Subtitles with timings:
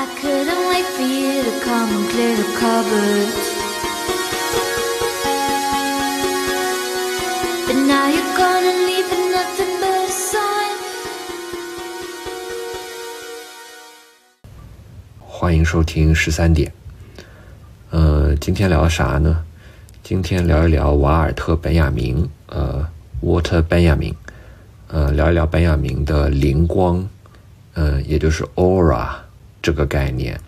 [0.00, 3.34] I couldn't wait for you to come and clear the cupboard.
[7.66, 10.76] But now you're gone and leaving nothing but a sign.
[15.18, 16.72] 欢迎收听十三点。
[17.90, 19.42] 呃，今天聊啥呢？
[20.04, 22.86] 今天聊一聊瓦尔特·本雅明，呃
[23.20, 24.14] ，Walter Benjamin，
[24.86, 27.08] 呃，聊一聊本雅明的灵光，
[27.74, 29.08] 呃，也就是 aura
[29.68, 30.40] 这个概念。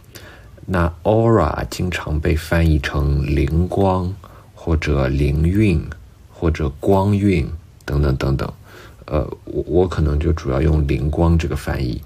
[0.65, 4.11] 那 aura 经常被翻译成灵光
[4.55, 5.79] 或者灵韵
[6.33, 7.47] 或者光晕
[7.85, 8.51] 等等等等。
[9.05, 12.01] 呃，我我可能就主要用灵光这个翻译。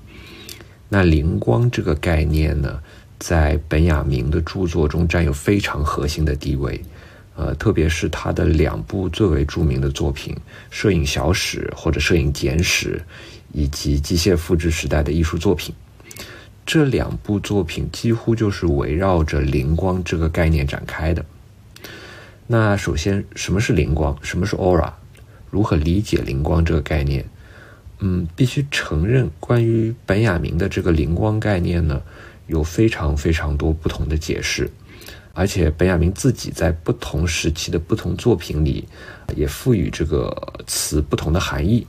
[0.88, 2.80] 那灵光这个概念呢，
[3.20, 6.83] 在本雅明的著作中占有非常核心的地位，
[7.36, 10.34] 呃，特别是他的两部最为著名的作品
[10.69, 13.00] 《摄影小史》或者《摄影简史》，
[13.52, 15.72] 以及机械复制时代的艺术作品。
[16.66, 21.25] 这两部作品几乎就是围绕着灵光这个概念展开的。
[22.47, 24.16] 那首先，什么是灵光？
[24.22, 24.92] 什么是 aura？
[25.50, 27.24] 如何理解灵光这个概念？
[28.00, 32.02] 嗯，必须承认，关于本雅明的这个灵光概念呢，
[32.48, 34.69] 有非常非常多不同的解释，
[35.33, 38.86] 而且本雅明自己在不同时期的不同作品里，
[39.36, 40.36] 也赋予这个
[40.67, 41.86] 词不同的含义。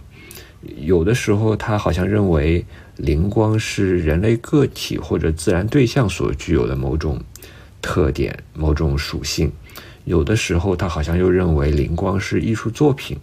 [0.78, 2.66] 有的时候，他好像认为
[2.98, 7.22] 灵光是人类个体或者自然对象所具有的某种
[7.82, 9.50] 特点、某种属性；
[10.06, 13.18] 有的时候，他好像又认为灵光是艺术作品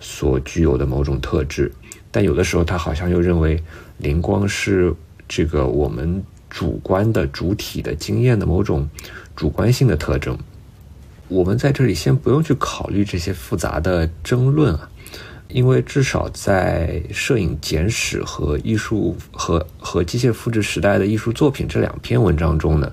[0.00, 1.72] 所具有的某种特质。
[2.10, 3.62] 但有的时候，他好像又认为
[3.98, 4.94] 灵光是
[5.28, 8.88] 这个我们主观的主体的经验的某种
[9.34, 10.38] 主观性的特征。
[11.28, 14.88] 我们在这里先不用去考虑这些复杂的争论啊，
[15.48, 22.92] 因为至少在《摄影简史》和艺术和和机械复制时代的艺术作品这两篇文章中呢，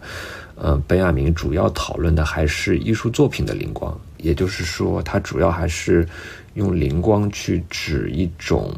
[0.55, 6.07] 呃，本雅明主要讨论的还是艺术作品的灵光，也就是说，他主要还是
[6.53, 8.73] 用灵光去指一种。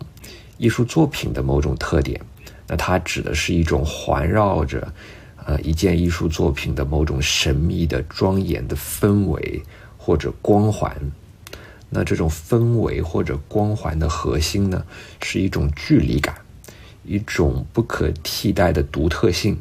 [0.58, 2.18] 艺术作品的某种特点，
[2.66, 4.88] 那它指的是一种环绕着，
[5.46, 9.62] 呃，一件艺术作品的某种神秘的、庄严的氛围
[9.98, 10.96] 或者光环。
[11.90, 14.86] 那这种氛围或者光环的核心呢，
[15.22, 16.36] 是一种距离感，
[17.04, 19.58] 一种不可替代的独特性。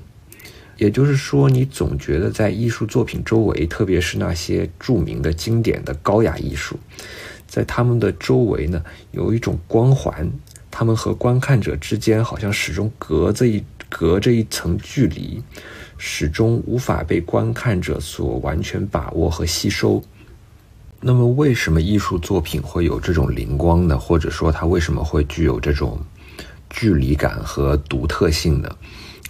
[0.77, 6.77] 也就是说，你总觉得在艺术作品周围，特别是那些著名的、经典的高雅艺术，
[7.47, 10.31] 在他们的周围呢，有一种光环。
[10.73, 15.41] 他们和观看者之间好像始终隔着一隔着一层距离，
[15.97, 20.03] 始终无法被观看者所完全把握和吸收。
[21.07, 23.99] 那么，为什么艺术作品会有这种灵光呢？
[23.99, 26.01] 或者说，它为什么会具有这种
[26.71, 28.75] 距离感和独特性呢？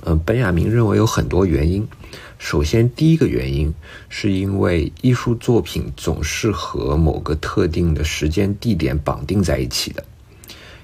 [0.05, 1.85] 嗯，本雅明认为有很多原因。
[2.39, 3.75] 首先，第一个原因
[4.09, 10.05] 是因为艺术作品总是和某个特定的时间地点绑定在一起的。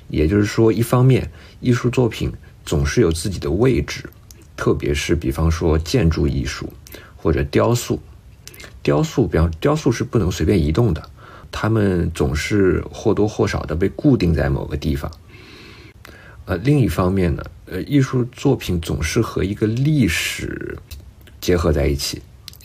[0.09, 1.31] 也就是说，一方面，
[1.61, 2.33] 艺术作品
[2.67, 4.11] 总是有自己的位置，
[4.57, 6.69] 特别是比方说建筑艺术
[7.15, 8.01] 或者雕塑。
[8.83, 11.03] 雕塑，比方雕塑是不能随便移动的，
[11.51, 15.11] 它们总是或多或少的被固定在某个地方。
[16.47, 20.77] 呃，另一方面呢，呃，艺术作品总是和一个历史
[21.41, 22.21] 结合在一起，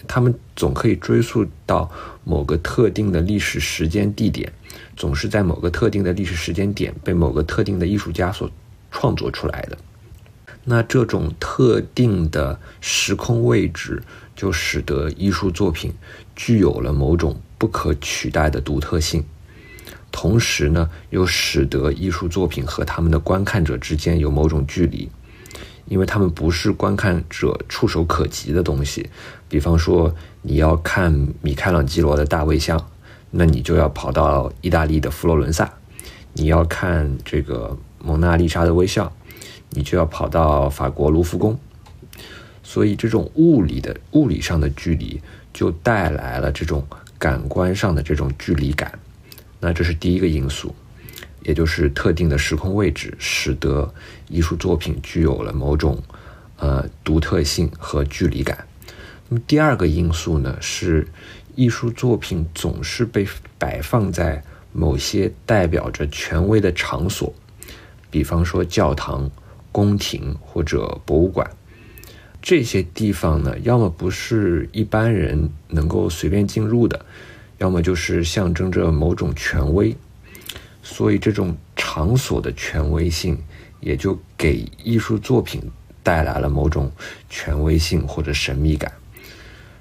[0.07, 1.91] 他们总可以追溯到
[2.23, 4.51] 某个特定的历史时间地点。
[4.97, 8.49] 总是在某个特定的历史时间点被某个特定的艺术家所
[8.91, 9.77] 创作出来的。
[10.63, 14.01] 那这种特定的时空位置，
[14.35, 15.93] 就使得艺术作品
[16.35, 19.23] 具有了某种不可取代的独特性。
[20.11, 25.09] 同时呢，又使得艺术作品和他们的观看者之间有某种距离，
[25.87, 29.09] 因为他们不是观看者触手可及的东西。
[29.49, 32.85] 比方说，你要看米开朗基罗的大卫像。
[33.37, 35.69] 那你就要跑到意大利的佛罗伦萨，
[36.31, 39.11] 你要看这个蒙娜丽莎的微笑，
[39.71, 41.59] 你就要跑到法国卢浮宫。
[42.65, 45.21] 所以，这种物理的物理上的距离，
[45.53, 46.85] 就带来了这种
[47.17, 48.99] 感官上的这种距离感。
[49.59, 50.75] 那这是第一个因素，
[51.43, 53.93] 也就是特定的时空位置，使得
[54.27, 56.01] 艺术作品具有了某种
[56.57, 58.67] 呃独特性和距离感。
[59.29, 61.07] 那么第二个因素呢是。
[61.57, 63.25] 艺术作品总是被
[63.57, 67.33] 摆放在某些代表着权威的场所，
[68.11, 69.31] 比方说教堂、
[69.71, 71.49] 宫廷或者博物馆。
[72.45, 77.03] 这些地方呢，要么不是一般人能够随便进入的，
[77.57, 79.95] 要么就是象征着某种权威。
[80.83, 83.35] 所以，这种场所的权威性
[83.79, 85.59] 也就给艺术作品
[86.03, 86.91] 带来了某种
[87.31, 88.93] 权威性或者神秘感。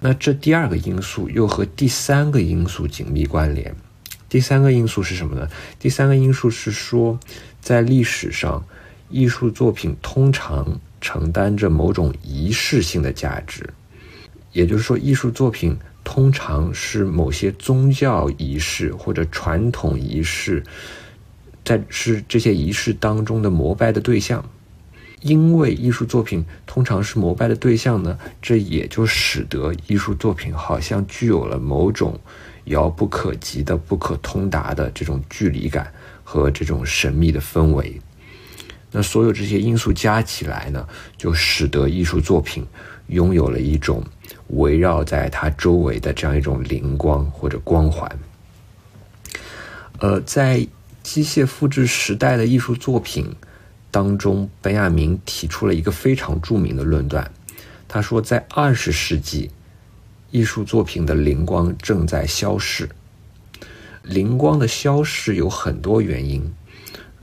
[0.00, 3.76] 那这第二个因素又和第三个因素紧密关联。
[4.26, 5.46] 第三个因素是什么呢？
[5.78, 7.20] 第三个因素是说，
[7.60, 8.64] 在历史上，
[9.10, 13.68] 艺术作品通常承担着某种仪式性的价值，
[14.52, 20.64] 也就是说，艺术作品通常是某些宗教仪式或者传统仪式，
[21.62, 24.42] 在是这些仪式当中的膜拜的对象。
[25.20, 32.18] 因为艺术作品通常是膜拜的对象呢，这也就使得艺术作品好像具有了某种。
[32.68, 35.92] 遥不可及的、不可通达的这种距离感
[36.22, 38.00] 和这种神秘的氛围，
[38.96, 40.86] 那所有这些因素加起来呢，
[41.18, 42.64] 就使得艺术作品
[43.08, 44.00] 拥有了一种
[44.50, 48.08] 围绕在它周围的这样一种灵光或者光环。
[49.98, 50.64] 呃，在
[51.02, 53.34] 机械复制时代的艺术作品
[53.90, 57.28] 当中，本雅明提出了一个非常著名的论断，
[57.88, 59.50] 他说，在二十世纪。
[60.30, 62.88] 艺术作品的灵光正在消逝，
[64.02, 66.52] 灵光的消逝有很多原因。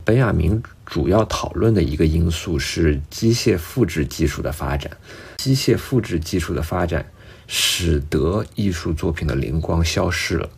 [0.02, 4.94] 本雅明主要讨论的一个因素是机械复制技术的发展。
[5.38, 7.10] 机械复制技术的发展
[7.46, 10.50] 使得艺术作品的灵光消失了。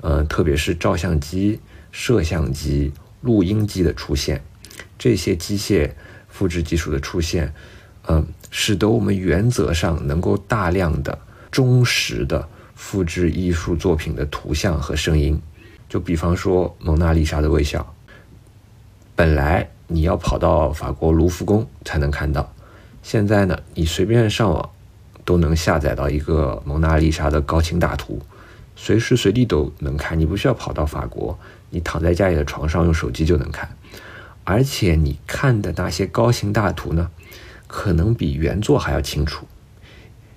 [0.00, 1.58] 呃，特别是照相机、
[1.90, 4.40] 摄像机、录音机的出现，
[4.96, 5.90] 这些机械
[6.28, 7.52] 复制技术的出现，
[8.06, 11.18] 嗯，使得我们原则上能够大量的。
[11.50, 15.42] 忠实的复制艺术作品的图像和声音，
[15.88, 17.80] 就比方说《蒙娜丽莎的微笑》，
[19.18, 22.54] 本来你要跑到法国卢浮宫才能看到，
[23.02, 24.70] 现在呢，你随便上网
[25.24, 28.22] 都能下载到一个蒙娜丽莎的高清大图，
[28.76, 31.36] 随时随地都能看，你不需要跑到法国，
[31.70, 33.68] 你躺在家里的床上用手机就能看，
[34.44, 37.10] 而且你看的那些高清大图呢，
[37.66, 39.48] 可能比原作还要清楚。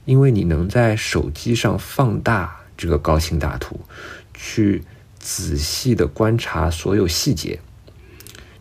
[0.06, 3.80] 因为你能在手机上放大这个高清大图，
[4.33, 4.83] 去
[5.19, 7.60] 仔细的观察所有细节，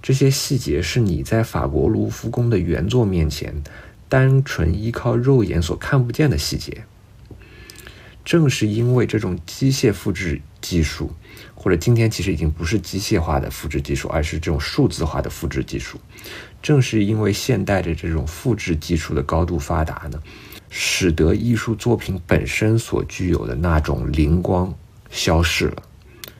[0.02, 3.62] 这些细节是你在法国卢浮宫的原作面前
[4.08, 6.84] 单纯依靠肉眼所看不见的细节。
[8.24, 11.10] 正是因为这种机械复制技术，
[11.54, 15.98] 或者今天其实已经不是机械化的复制技术，而是这种数字化的复制技术。
[16.62, 20.20] 正是因为现代的这种复制技术的高度发达呢。
[20.72, 24.72] 使得艺术作品本身所具有的那种灵光
[25.10, 25.82] 消逝了，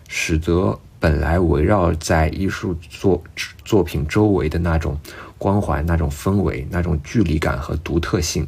[0.07, 3.21] 使得本来围绕在艺术作
[3.65, 4.97] 作品周围的那种
[5.39, 8.47] 光环、那种氛围、那种距离感和独特性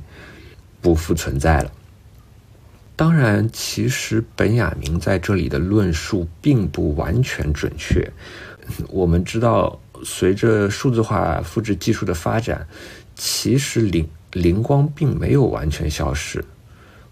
[0.80, 1.72] 不复存在了。
[2.94, 8.08] 当然，其实本雅明在这里的论述并不完全准确。
[8.88, 12.68] 我们知道，随着数字化复制技术的发展，
[13.16, 14.08] 其实灵。
[14.32, 16.42] 灵光并没有完全消失，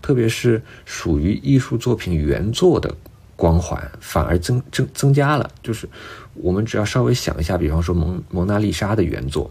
[0.00, 2.96] 特别是属于艺术作品原作的
[3.40, 5.50] 光环反而增增增加了。
[5.62, 5.88] 就是
[6.34, 9.50] 我们只要稍微想一下，比方说蒙蒙娜丽莎的原作，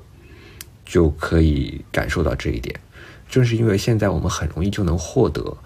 [0.86, 2.80] 就可以感受到这一点。
[3.28, 5.58] 正是因为现在我们很容易就能获得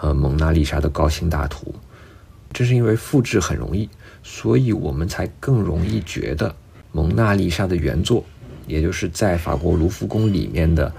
[0.00, 1.74] 呃蒙娜丽莎的高清大图，
[2.52, 3.88] 正是因为复制很容易，
[4.22, 6.54] 所以我们才更容易觉得
[6.92, 8.24] 蒙娜丽莎的原作，
[8.68, 10.92] 也就是在法国卢浮宫里面的。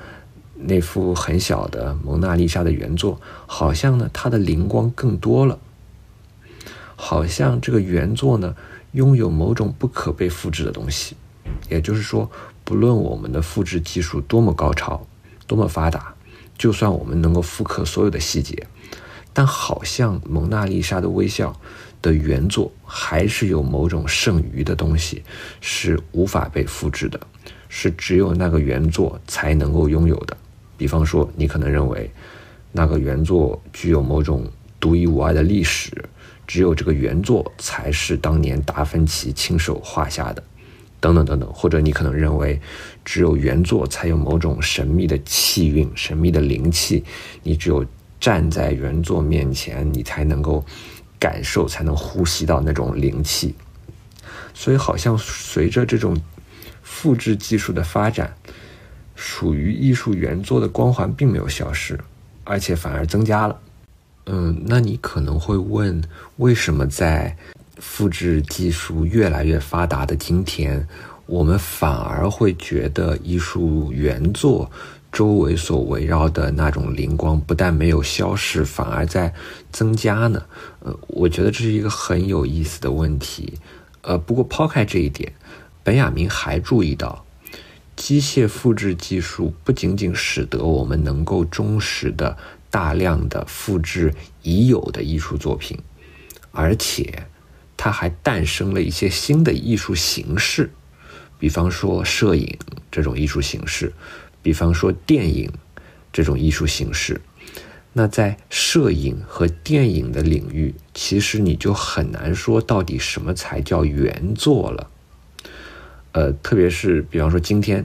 [0.60, 5.60] 那幅很小的蒙娜丽莎的原作，好像呢，它的灵光更多了。
[6.98, 8.54] 好像这个原作呢，
[8.92, 11.16] 拥有某种不可被复制的东西。
[11.70, 12.30] 也就是说，
[12.66, 15.08] 不论我们的复制技术多么高超、
[15.46, 16.14] 多么发达，
[16.58, 18.68] 就算我们能够复刻所有的细节，
[19.32, 21.58] 但好像蒙娜丽莎的微笑
[22.02, 25.24] 的原作，还是有某种剩余的东西，
[25.62, 27.20] 是无法被复制的，
[27.70, 30.36] 是只有那个原作才能够拥有的。
[30.76, 32.12] 比方说，你可能认为
[32.72, 34.46] 那个原作具有某种
[34.80, 35.92] 独一无二的历史，
[36.48, 40.42] 只有这个原作才是当年达芬奇亲手画下的，
[41.00, 41.52] 等等等等。
[41.54, 42.60] 或者你可能认为，
[43.06, 47.04] 只有原作才有某种神秘的气韵、神秘的灵气，
[47.44, 47.86] 你只有
[48.20, 50.66] 站在原作面前，你才能够
[51.20, 53.54] 感受、才能呼吸到那种灵气。
[54.54, 56.20] 所以，好像随着这种
[56.82, 58.34] 复制技术的发展。
[59.20, 62.00] 属于艺术原作的光环并没有消失，
[62.44, 63.60] 而且反而增加了。
[64.30, 66.04] 嗯，那你可能会问，
[66.36, 67.38] 为什么在
[67.78, 70.86] 复制技术越来越发达的今天，
[71.26, 74.70] 我们反而会觉得艺术原作
[75.14, 79.34] 周围所围绕的那种灵光不但没有消失，反而在
[79.72, 80.44] 增加呢？
[80.82, 83.54] 呃，我觉得这是一个很有意思的问题。
[84.02, 85.32] 呃，不过抛开这一点，
[85.84, 87.24] 本雅明还注意到。
[87.96, 92.38] 机械复制技术不仅仅使得我们能够忠实的
[92.70, 95.78] 大量的复制已有的艺术作品，
[96.52, 97.28] 而且
[97.76, 100.70] 它还诞生了一些新的艺术形式，
[101.40, 102.58] 比方说摄影
[102.92, 103.94] 这种艺术形式，
[104.42, 105.52] 比方说电影
[106.12, 107.22] 这种艺术形式。
[107.94, 114.90] 那在摄影和电影的领域，其实你就很难说到底什么才叫原作了。
[116.12, 117.84] 呃，特别是比方说今天，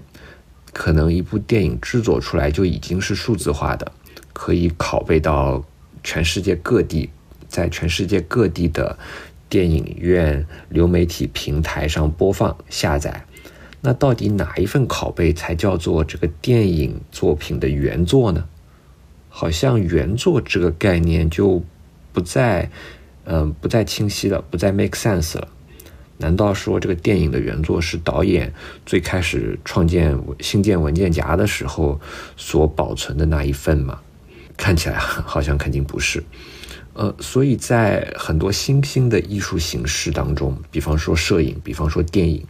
[0.72, 3.90] 可能一部电影制作出来就已经是数字化的，
[4.32, 5.64] 可以拷贝到
[6.02, 7.10] 全世界各地，
[7.48, 8.98] 在全世界各地的
[9.48, 13.24] 电影院流媒体平台上播放下载。
[13.80, 18.44] 那到底哪一份拷贝才叫做这个电影作品的原作呢？
[19.28, 21.62] 好像原作这个概念就
[22.12, 22.70] 不再，
[23.24, 25.48] 嗯，不再清晰了，不再 make sense 了。
[26.18, 28.52] 难道说这个电影的原作是导演
[28.86, 32.00] 最开始创建新建文件夹的时候
[32.36, 34.00] 所保存的那一份吗？
[34.62, 34.96] 看起来
[35.32, 36.22] 好像肯定不是。
[36.94, 42.46] 呃，所以在很多新兴的艺术形式当中，比方说摄影，比方说电影，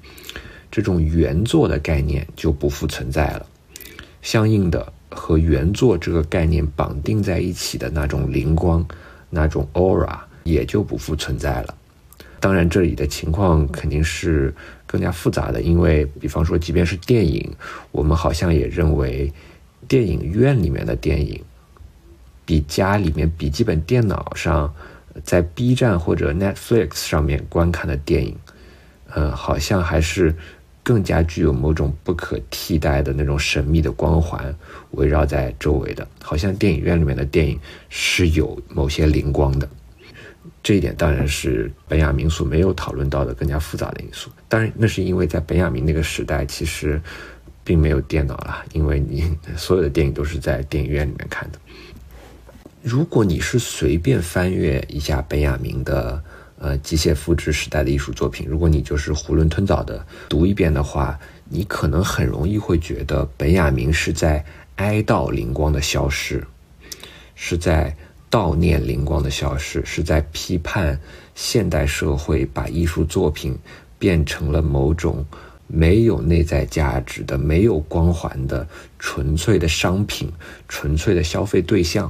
[0.70, 3.46] 这种原作的概念就不复存在了。
[4.20, 4.92] 相应的。
[5.14, 8.82] 和原作这个概念绑定在一起的那种灵光、
[9.28, 11.74] 那种 aura 也就不复存在了。
[12.40, 14.54] 当然，这里的情况肯定是
[14.86, 17.46] 更加复杂的，因为比方说，即便是电影，
[17.90, 19.30] 我们好像也认为
[19.86, 21.38] 电影院里面的电影
[22.52, 24.70] 比家里面笔记本电脑上
[25.24, 28.36] 在 B 站或者 Netflix 上面观看的电影，
[29.08, 30.34] 呃，好像还是。
[30.84, 34.52] 更加具有某种不可替代的那种神秘的光环
[34.90, 37.56] 围绕在周围的，好像电影院里面的电影
[37.88, 39.68] 是有某些灵光的。
[40.60, 44.28] 这一点当然是本雅明所没有讨论到的更加复杂的因素。
[44.48, 47.00] 当然，那是因为在本雅明那个时代，其实
[47.62, 51.60] 并没有电脑了，因为你所有的电影都是在电影院里面看的。
[52.82, 56.22] 如果你是随便翻阅一下本雅明的。
[56.58, 64.44] 呃，机械复制时代的艺术作品，如果你就是囫囵吞枣的读一遍的话，你可能很容易会觉得本雅明是在
[64.76, 66.46] 哀悼灵光的消失，
[67.34, 67.96] 是在
[68.30, 71.00] 悼念灵光的消失，是在批判
[71.34, 73.58] 现代社会把艺术作品
[73.98, 75.26] 变成了某种
[75.66, 78.64] 没有内在价值的、没有光环的、
[79.00, 80.30] 纯粹的商品、
[80.68, 82.08] 纯粹的消费对象。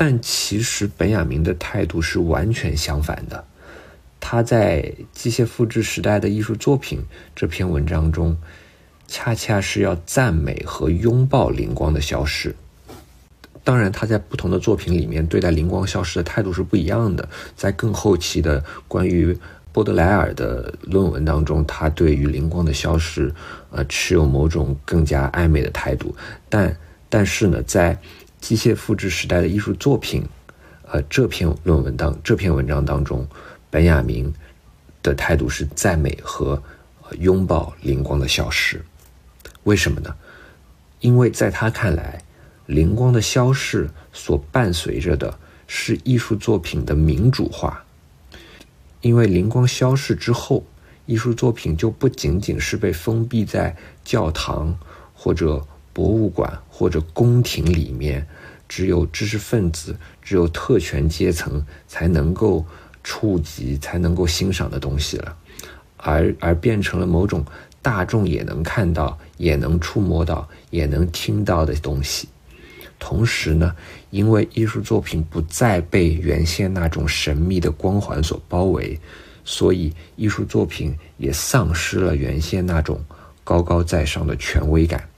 [0.00, 3.44] 但其实本雅明的态度是完全相反的。
[4.18, 4.80] 他在
[5.12, 7.00] 《机械复制时代的艺术作品》
[7.36, 8.34] 这篇文章中，
[9.06, 12.56] 恰恰是要赞美和拥抱灵光的消失。
[13.62, 17.28] 当然，他在不同的作品里面对待灵光消失的态度是不一样的。
[17.54, 19.38] 在更后期的关于
[19.70, 23.30] 波德莱尔的论文当中，他对于灵光的消失，
[23.70, 26.16] 呃，持有某种更加暧昧的态度。
[26.48, 26.74] 但
[27.10, 27.94] 但是呢，在
[28.40, 30.22] 《机械复制时代的艺术作品》
[30.90, 33.26] 呃这篇论文当这篇文章当中。
[33.70, 34.34] 本雅明
[35.02, 36.60] 的态度是赞美和
[37.18, 38.84] 拥抱灵光的消失，
[39.62, 40.14] 为什么呢？
[40.98, 42.22] 因为在他看来，
[42.66, 47.84] 灵光的消逝所伴随着的是艺术作品的民主化。
[49.00, 50.64] 因为灵光消逝之后，
[51.06, 54.76] 艺术作品就不仅仅是被封闭在教堂
[55.14, 58.26] 或者博物馆或者宫廷里面，
[58.68, 62.64] 只有知识分子、只有特权阶层才能够。
[63.02, 65.34] 触及才能够欣赏的东西了，
[65.96, 67.42] 而而变成了某种
[67.80, 72.28] 大众也能看到、也能触摸到、也能听到的东西。
[72.98, 73.74] 同时呢，
[74.10, 79.00] 因为艺术作品不再被原先那种神秘的光环所包围，
[79.46, 83.02] 所以艺术作品也丧失了原先那种
[83.42, 85.08] 高高在上的权威感。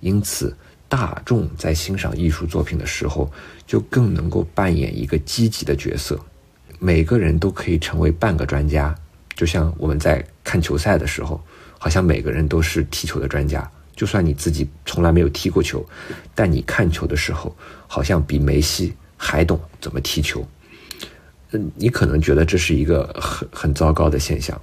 [0.00, 0.56] 因此，
[0.88, 3.30] 大众在欣赏艺术作品的时候，
[3.66, 6.18] 就更能够扮演一个积极的角色。
[6.78, 8.94] 每个人都可以成为半个专家，
[9.34, 11.40] 就像我们在看球赛的时候，
[11.78, 13.70] 好像每个人都是踢球的专家。
[13.94, 15.86] 就算你自己从来没有踢过球，
[16.34, 17.54] 但你看球的时候，
[17.86, 20.46] 好像比梅西还懂怎么踢球。
[21.52, 24.58] 嗯，你可能觉得这是一个很很糟糕的现象，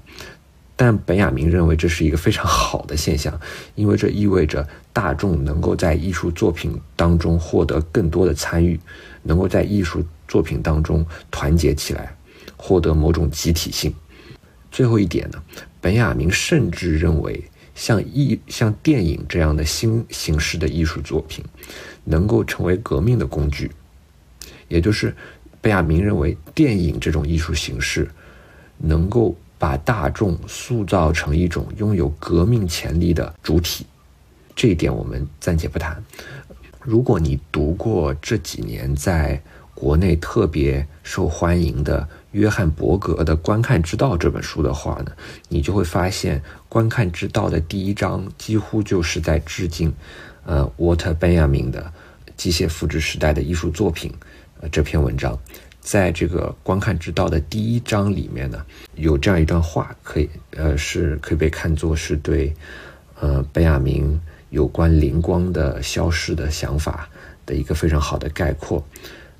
[0.77, 3.37] 但本雅明认为这是一个非常好的现象，
[3.75, 8.79] 因为这意味着大众能够在艺术作品当中获得更多的参与，
[9.23, 10.01] 能够在艺术。
[10.27, 12.13] 作品当中团结起来，
[12.57, 13.93] 获得某种集体性。
[14.69, 15.41] 最后一点呢，
[15.79, 17.41] 本雅明甚至认为，
[17.73, 21.45] 像艺像电影这样的新形式的艺术作品，
[22.03, 23.71] 能够成为革命的工具。
[24.67, 25.15] 也就是，
[25.61, 28.05] 本雅明认为，电影这种艺术形式，
[28.77, 33.85] 能够把大众塑造成一种拥有革命潜力的主体，
[34.55, 36.03] 这一点我们暂且不谈。
[36.81, 39.41] 如果你读过这几年在
[39.73, 45.11] 国内特别受欢迎的约翰伯格的《观看之道》这本书的话呢，
[45.49, 49.93] 你就会发现《观看之道》的第一章几乎就是在致敬，
[50.45, 51.81] 呃，沃特·本雅明的
[52.35, 54.09] 《机械复制时代的艺术作品》
[54.61, 55.37] 呃这篇文章。
[55.87, 58.65] 在这个观看之道的第一章里面呢，
[58.95, 62.53] 有这样一段话，可以呃是可以被看作是对
[63.21, 67.07] 呃本雅明有关灵光的消逝的想法
[67.45, 68.85] 的一个非常好的概括。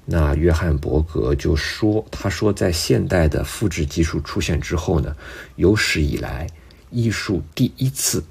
[0.05, 5.13] 那约翰伯格就说，他说在现代的复制技术出现之后呢，
[5.57, 6.47] 有史以来
[6.91, 8.23] 艺术第一次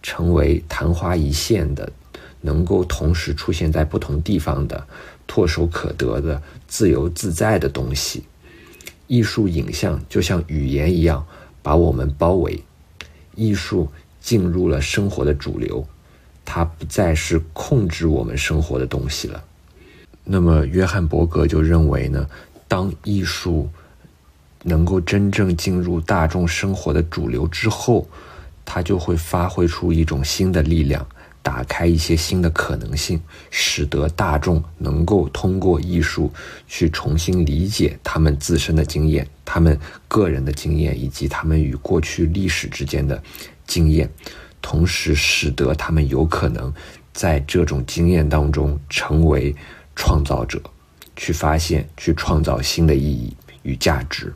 [0.00, 1.90] 成为昙花一现的，
[2.44, 4.86] 能够同时出现在不同地方的。
[5.26, 8.22] 唾手可得的、自由自在的东西，
[9.06, 11.26] 艺术影像就像语言一样
[11.62, 12.62] 把我们包围。
[13.34, 13.88] 艺术
[14.20, 15.82] 进入了生活的主流，
[16.44, 19.42] 它不再是控制我们生活的东西了。
[20.22, 22.28] 那么，约翰伯格就认为呢，
[22.68, 23.68] 当艺术
[24.62, 28.06] 能够真正进入大众生活的主流之后，
[28.62, 31.06] 它就会发挥出一种新的力量。
[31.44, 33.20] 打开一些新的可能性，
[33.50, 36.32] 使得大众能够通过艺术
[36.66, 43.22] 去重新理解他们自身的经验、他们个人的经验以及他们与过去历史之间的
[43.66, 44.10] 经验，
[44.62, 46.72] 同时使得他们有可能
[47.12, 49.54] 在这种经验当中成为
[49.94, 50.58] 创造者，
[51.14, 54.34] 去发现、去创造新的意义与价值。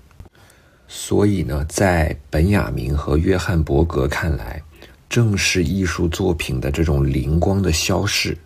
[0.87, 4.62] 所以呢，在本雅明和约翰伯格看来。
[5.09, 8.37] 正是艺术作品的这种灵光的消逝，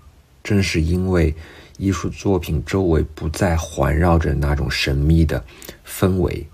[0.44, 1.34] 正是因为
[1.76, 5.44] 艺术作品周围不再环绕着那种神秘的
[5.84, 6.46] 氛围，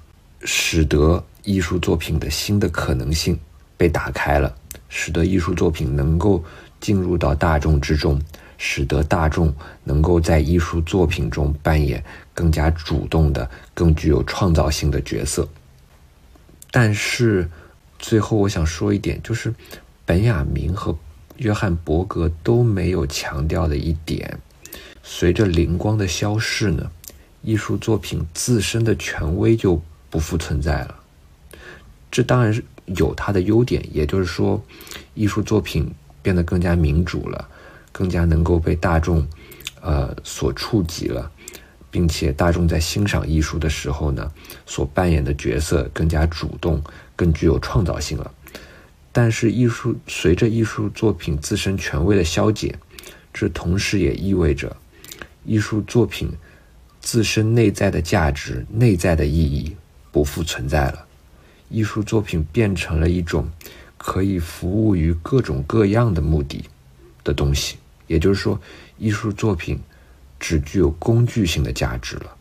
[0.44, 3.38] 使得艺术作品的新的可能性
[3.76, 4.56] 被打开了，
[4.88, 6.42] 使得艺术作品能够
[6.80, 8.18] 进入到大众之中，
[8.56, 15.46] 使得大众能够在艺术作品中扮演更加主动的、更具有创造性的角色。
[16.70, 17.46] 但是，
[17.98, 19.52] 最后我想说一点，就是。
[20.08, 20.96] 本雅明和
[21.36, 24.40] 约翰伯格都没有强调的一点，
[25.02, 26.90] 随着灵光的消逝呢，
[27.42, 30.94] 艺术作品自身的权威就不复存在了。
[32.10, 34.58] 这当然是有它的优点，也就是说，
[35.12, 37.46] 艺术作品变得更加民主了，
[37.92, 39.28] 更加能够被大众，
[39.82, 41.30] 呃所触及了，
[41.90, 44.32] 并且大众在欣赏艺术的时候呢，
[44.64, 46.82] 所扮演的角色更加主动，
[47.14, 48.32] 更具有创造性了。
[49.20, 52.78] 但是，艺术随着艺术作品自身权威的消解，
[53.34, 54.76] 这同时也意味着
[55.44, 56.30] 艺术作品
[57.00, 59.74] 自身内在的价值、内在的意义
[60.12, 61.04] 不复存在了。
[61.68, 63.48] 艺术作品变成了一种
[63.96, 66.64] 可以服务于各种各样的目的
[67.24, 67.76] 的东西，
[68.06, 68.60] 也就是说，
[68.98, 69.80] 艺术作品
[70.38, 72.36] 只具有工具性的价值了。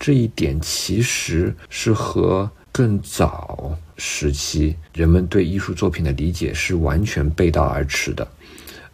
[0.00, 2.50] 这一点其实是和。
[2.74, 8.26] 更早时期，人们对艺术作品的理解是完全背道而驰的。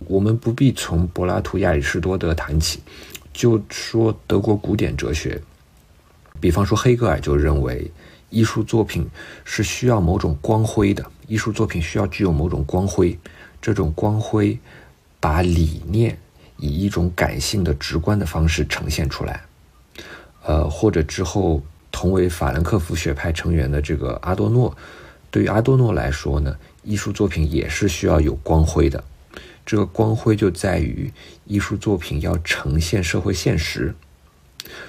[0.00, 2.80] 我们不必从柏拉图、亚里士多德谈起，
[3.32, 5.40] 就说德国古典哲学，
[6.38, 7.90] 比方说黑格尔就认为，
[8.28, 9.08] 艺术作品
[9.46, 13.18] 是需要某种光辉的，艺术作品需要具有某种光辉，
[13.62, 14.58] 这种光辉
[15.18, 16.18] 把理念
[16.58, 19.40] 以一种感性的、直观的方式呈现出来，
[20.44, 21.62] 呃，或者之后。
[21.90, 24.76] 同为法兰克福学派成员的这个阿多诺，
[25.30, 29.02] 对于阿多诺来说呢，艺术作品也是需要有光辉的。
[29.66, 31.12] 这个光辉就在于
[31.44, 33.94] 艺术作品要呈现社会现实。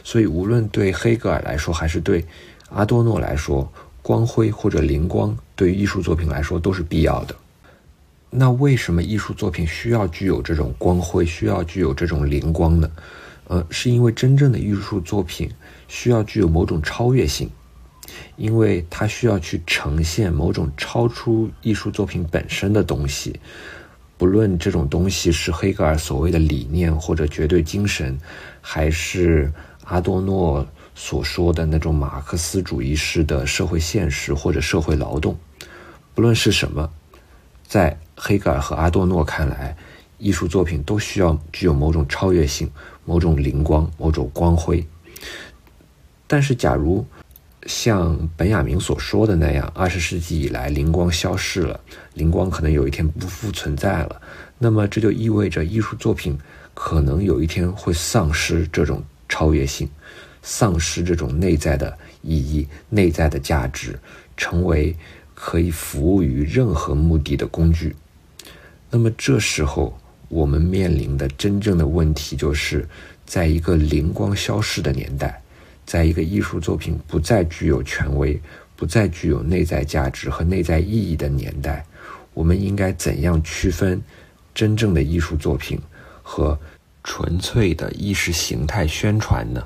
[0.03, 2.25] 所以，无论对黑格尔来说，还是对
[2.69, 7.35] 阿多诺来说，光辉或者灵光对于艺术作品来说都是必要的。
[8.29, 12.89] 那为什么艺术作品需要具有这种光辉，需要具有这种灵光呢？
[13.49, 15.51] 呃，是因为真正的艺术作品。
[15.91, 17.49] 需要具有某种超越性，
[18.38, 23.39] 因为它需要去呈现某种超出艺术作品本身的东西，
[24.19, 28.15] 不论这种东西是黑格尔所谓的理念或者绝对精神，
[28.62, 29.51] 还是
[29.85, 35.35] 阿多诺所说的那种马克思主义式的社会现实或者社会劳动，
[36.13, 36.88] 不论是什么，
[37.65, 39.75] 在黑格尔和阿多诺看来，
[40.19, 42.69] 艺术作品都需要具有某种超越性、
[43.10, 44.86] 某种灵光、某种光辉。
[46.28, 47.04] 但是，假如
[47.65, 51.80] 像本雅明所说的那样，二十世纪以来灵光消逝了，
[52.13, 54.22] 灵光可能有一天不复存在了，
[54.60, 56.38] 那么这就意味着艺术作品
[56.76, 59.89] 可能有一天会丧失这种超越性，
[60.43, 64.00] 丧失这种内在的意义、内在的价值，
[64.38, 64.95] 成为
[65.34, 67.95] 可以服务于任何目的的工具。
[68.91, 69.98] 那么这时候，
[70.30, 72.88] 我们面临的真正的问题就是，
[73.26, 75.42] 在一个灵光消逝的年代，
[75.86, 78.39] 在一个艺术作品不再具有权威、
[78.76, 81.84] 不再具有内在价值和内在意义的年代，
[82.34, 84.02] 我们应该怎样区分
[84.54, 85.80] 真正的艺术作品
[86.22, 86.58] 和
[87.04, 89.65] 纯粹的意识形态宣传呢？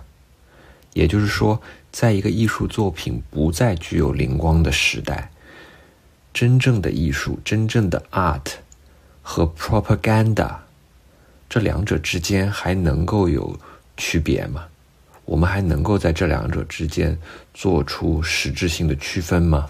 [0.93, 1.59] 也就是说，
[1.91, 5.29] 在一个艺术作品不再具有灵光的时代，
[6.33, 8.53] 真正的艺术、真正的 art
[9.23, 10.53] 和 propaganda
[11.49, 13.57] 这两者之间还能够有
[13.97, 14.65] 区别吗？
[15.25, 17.17] 我们还能够在这两者之间
[17.53, 19.67] 做出实质性的区分吗？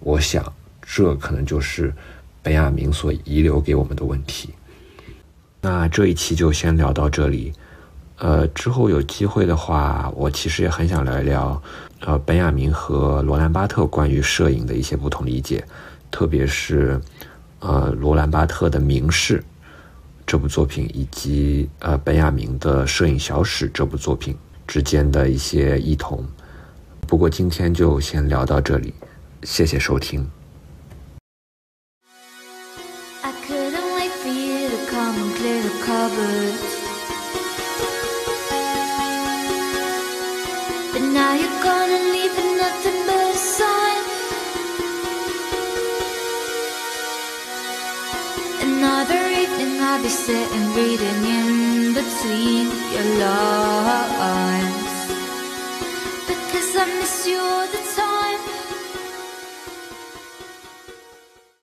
[0.00, 1.94] 我想，这可能就是
[2.42, 4.52] 本雅明所遗留给我们的问题。
[5.60, 7.52] 那这一期就先聊到这里。
[8.18, 11.62] 呃，之后有机会的话，我其实也很想聊一聊，
[12.00, 15.64] 呃，本雅明和罗兰巴特关于摄影的一些不同理解，
[16.10, 17.00] 特别是，
[17.66, 19.38] 呃，罗兰巴特的《名士》
[20.26, 26.22] 这部作品，以及呃，本雅明的《摄影小史》这部作品之间的一些异同。
[27.08, 28.92] 不过今天就先聊到这里，
[29.44, 30.30] 谢谢收听。
[50.04, 53.08] Be sitting reading in between your
[54.20, 54.94] lines.
[56.28, 58.03] Because I miss you all the time